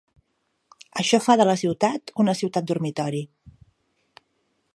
[1.03, 3.25] Això fa de la ciutat una ciutat dormitori.